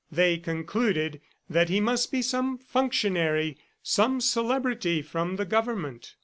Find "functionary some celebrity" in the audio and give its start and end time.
2.57-5.03